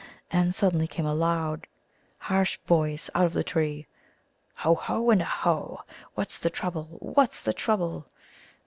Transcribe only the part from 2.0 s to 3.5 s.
harsh voice out of the